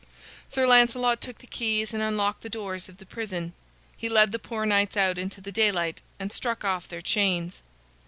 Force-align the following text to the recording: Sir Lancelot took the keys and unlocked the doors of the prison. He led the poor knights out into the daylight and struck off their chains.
Sir 0.47 0.65
Lancelot 0.65 1.21
took 1.21 1.37
the 1.37 1.45
keys 1.45 1.93
and 1.93 2.01
unlocked 2.01 2.41
the 2.41 2.49
doors 2.49 2.89
of 2.89 2.97
the 2.97 3.05
prison. 3.05 3.53
He 3.95 4.09
led 4.09 4.31
the 4.31 4.39
poor 4.39 4.65
knights 4.65 4.97
out 4.97 5.19
into 5.19 5.41
the 5.41 5.51
daylight 5.51 6.01
and 6.17 6.31
struck 6.31 6.65
off 6.65 6.87
their 6.87 7.03
chains. 7.03 7.61